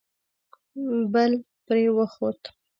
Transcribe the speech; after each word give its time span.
بل 1.13 1.31
پرې 1.65 1.85
وخوت. 1.97 2.41